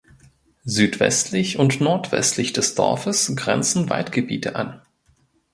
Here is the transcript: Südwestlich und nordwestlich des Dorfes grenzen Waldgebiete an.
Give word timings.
Südwestlich 0.65 1.59
und 1.59 1.79
nordwestlich 1.79 2.53
des 2.53 2.73
Dorfes 2.73 3.31
grenzen 3.35 3.87
Waldgebiete 3.91 4.55
an. 4.55 4.81